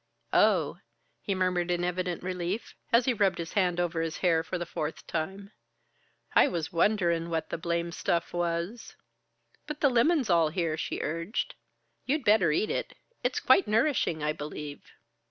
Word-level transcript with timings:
"Oh!" 0.33 0.79
he 1.21 1.35
murmured 1.35 1.69
in 1.69 1.83
evident 1.83 2.23
relief, 2.23 2.73
as 2.91 3.05
he 3.05 3.13
rubbed 3.13 3.37
his 3.37 3.53
hand 3.53 3.79
over 3.79 4.01
his 4.01 4.17
hair 4.25 4.41
for 4.43 4.57
the 4.57 4.65
fourth 4.65 5.05
time. 5.05 5.51
"I 6.33 6.47
was 6.47 6.73
wonderin' 6.73 7.29
what 7.29 7.51
the 7.51 7.59
blame 7.59 7.91
stuff 7.91 8.33
was." 8.33 8.95
"But 9.67 9.79
the 9.81 9.89
lemon's 9.91 10.27
all 10.27 10.49
here," 10.49 10.75
she 10.75 10.99
urged. 11.01 11.53
"You'd 12.07 12.23
better 12.25 12.51
eat 12.51 12.71
it. 12.71 12.95
It's 13.23 13.39
quite 13.39 13.67
nourishing, 13.67 14.23
I 14.23 14.33
believe." 14.33 14.81